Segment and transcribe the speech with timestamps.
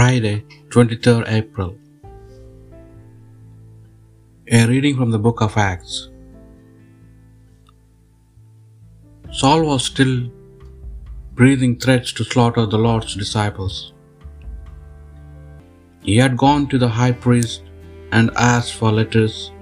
[0.00, 0.36] Friday,
[0.70, 1.76] 23rd April.
[4.50, 6.08] A reading from the book of Acts.
[9.30, 10.14] Saul was still
[11.34, 13.92] breathing threats to slaughter the Lord's disciples.
[16.02, 17.64] He had gone to the high priest
[18.10, 19.52] and asked for letters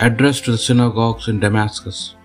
[0.00, 2.16] addressed to the synagogues in Damascus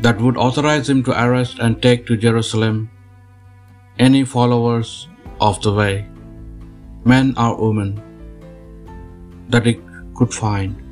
[0.00, 2.90] that would authorize him to arrest and take to Jerusalem
[3.98, 5.08] any followers
[5.40, 6.06] of the way,
[7.04, 8.02] men or women,
[9.48, 9.80] that he
[10.14, 10.82] could find.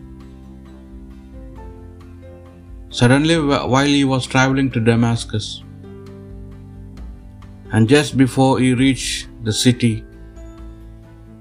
[2.90, 3.36] Suddenly,
[3.74, 5.62] while he was traveling to Damascus,
[7.72, 10.04] and just before he reached the city,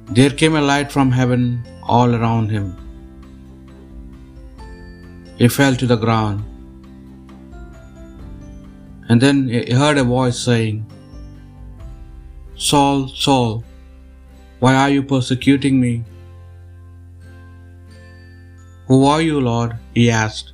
[0.09, 2.75] there came a light from heaven all around him.
[5.37, 6.43] He fell to the ground,
[9.07, 10.85] and then he heard a voice saying,
[12.65, 13.63] Saul, Saul,
[14.59, 15.91] why are you persecuting me?
[18.87, 19.73] Who are you, Lord?
[19.95, 20.53] he asked.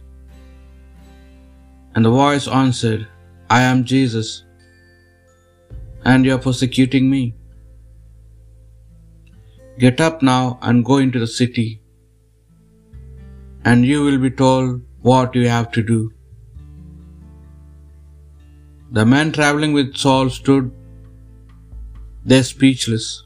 [1.94, 3.04] And the voice answered,
[3.58, 4.32] I am Jesus,
[6.04, 7.22] and you are persecuting me.
[9.86, 11.68] Get up now and go into the city,
[13.66, 16.02] and you will be told what you have to do.
[18.98, 20.76] The men traveling with Saul stood
[22.26, 23.24] there speechless.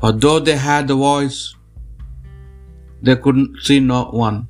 [0.00, 1.54] For though they had the voice,
[3.02, 4.48] they couldn't see no one.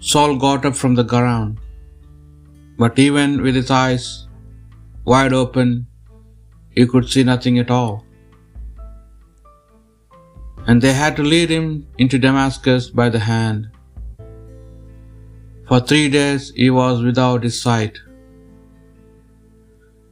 [0.00, 1.58] Saul got up from the ground,
[2.78, 4.28] but even with his eyes
[5.04, 5.86] wide open,
[6.70, 8.04] he could see nothing at all.
[10.66, 13.70] And they had to lead him into Damascus by the hand.
[15.68, 17.98] For three days he was without his sight,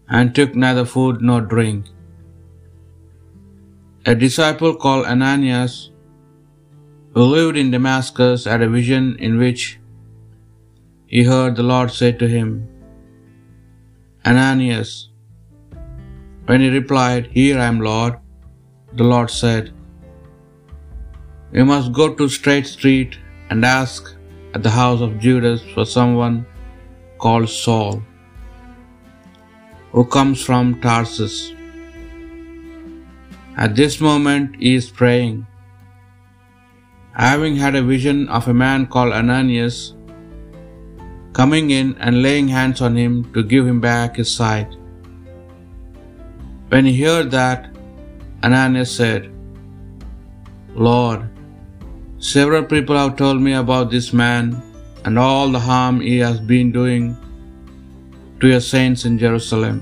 [0.09, 1.87] and took neither food nor drink.
[4.13, 5.91] A disciple called Ananias,
[7.15, 9.81] who lived in Damascus, had a vision in which
[11.07, 12.51] he heard the Lord say to him,
[14.25, 14.93] Ananias.
[16.47, 18.15] When he replied, Here I am, Lord,
[18.93, 19.73] the Lord said,
[21.53, 23.19] You must go to Straight Street
[23.51, 24.15] and ask
[24.55, 26.47] at the house of Judas for someone
[27.19, 28.03] called Saul,
[29.93, 31.53] who comes from Tarsus.
[33.57, 35.47] At this moment he is praying.
[37.15, 39.95] Having had a vision of a man called Ananias
[41.33, 44.77] coming in and laying hands on him to give him back his sight.
[46.69, 47.71] When he heard that,
[48.45, 49.33] Ananias said,
[50.75, 51.29] Lord,
[52.19, 54.63] several people have told me about this man
[55.05, 57.17] and all the harm he has been doing
[58.41, 59.81] to your saints in Jerusalem.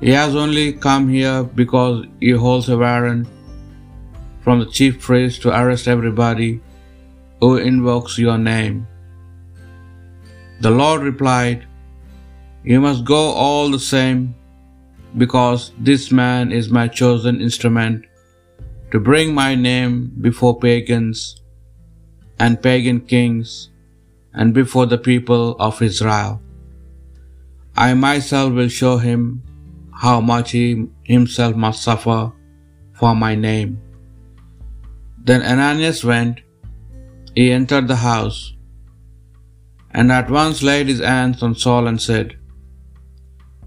[0.00, 3.28] He has only come here because he holds a warrant
[4.42, 6.60] from the chief priest to arrest everybody
[7.40, 8.86] who invokes your name.
[10.60, 11.66] The Lord replied,
[12.64, 14.34] You must go all the same,
[15.16, 18.04] because this man is my chosen instrument
[18.90, 21.40] to bring my name before pagans
[22.38, 23.70] and pagan kings
[24.36, 26.40] and before the people of Israel.
[27.84, 29.42] I myself will show him
[30.02, 32.32] how much he himself must suffer
[32.98, 33.70] for my name.
[35.28, 36.42] Then Ananias went,
[37.34, 38.54] he entered the house,
[39.90, 42.36] and at once laid his hands on Saul and said,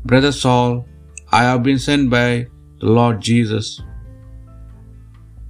[0.05, 0.85] Brother Saul,
[1.31, 2.47] I have been sent by
[2.79, 3.81] the Lord Jesus,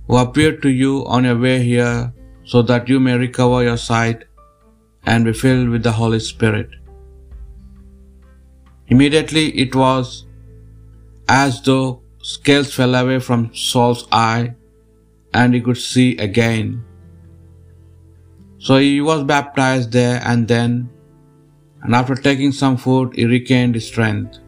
[0.08, 2.14] who appeared to you on your way here
[2.44, 4.26] so that you may recover your sight
[5.06, 6.70] and be filled with the Holy Spirit.
[8.88, 10.26] Immediately it was
[11.28, 14.56] as though scales fell away from Saul's eye
[15.34, 16.84] and he could see again.
[18.58, 20.90] So he was baptized there and then,
[21.84, 24.40] and after taking some food, he regained his strength.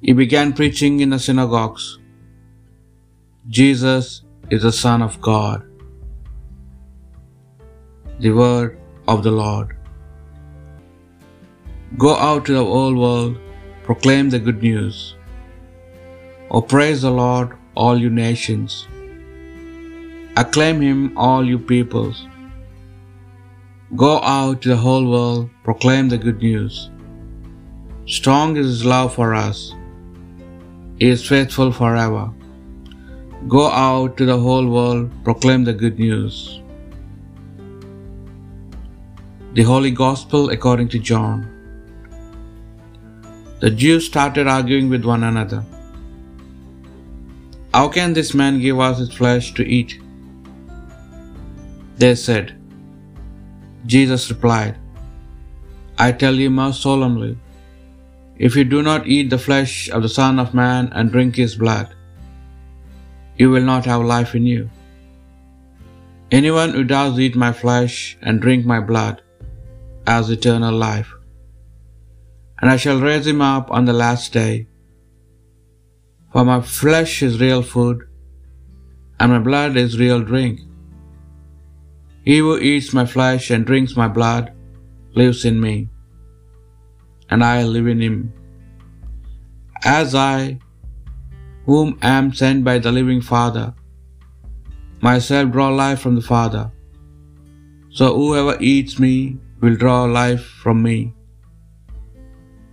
[0.00, 1.98] He began preaching in the synagogues
[3.48, 5.62] Jesus is the Son of God.
[8.18, 9.76] The word of the Lord.
[11.98, 13.36] Go out to the whole world,
[13.84, 15.14] proclaim the good news.
[16.50, 18.88] Oh, praise the Lord, all you nations.
[20.34, 22.26] Acclaim him, all you peoples.
[23.94, 26.90] Go out to the whole world, proclaim the good news.
[28.06, 29.74] Strong is his love for us,
[30.98, 32.32] he is faithful forever.
[33.46, 36.62] Go out to the whole world, proclaim the good news.
[39.56, 41.36] The Holy Gospel according to John.
[43.60, 45.60] The Jews started arguing with one another.
[47.72, 49.96] How can this man give us his flesh to eat?
[51.96, 52.54] They said.
[53.86, 54.76] Jesus replied,
[55.96, 57.32] I tell you most solemnly,
[58.36, 61.54] if you do not eat the flesh of the Son of Man and drink his
[61.66, 61.94] blood,
[63.38, 64.68] you will not have life in you.
[66.30, 69.22] Anyone who does eat my flesh and drink my blood
[70.06, 71.12] has eternal life,
[72.60, 74.66] and I shall raise him up on the last day.
[76.32, 78.08] For my flesh is real food,
[79.18, 80.60] and my blood is real drink.
[82.24, 84.52] He who eats my flesh and drinks my blood
[85.14, 85.88] lives in me,
[87.30, 88.32] and I live in him.
[89.84, 90.58] As I,
[91.64, 93.74] whom am sent by the living Father,
[95.00, 96.70] myself draw life from the Father,
[97.90, 101.14] so whoever eats me will draw life from me.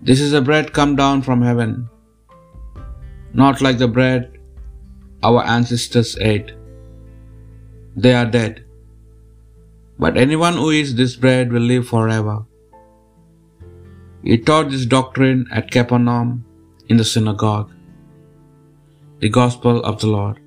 [0.01, 1.89] This is the bread come down from heaven,
[3.33, 4.33] not like the bread
[5.23, 6.51] our ancestors ate.
[7.95, 8.65] They are dead.
[9.97, 12.37] But anyone who eats this bread will live forever.
[14.23, 16.45] He taught this doctrine at Capernaum
[16.89, 17.71] in the synagogue.
[19.19, 20.42] The Gospel of the Lord.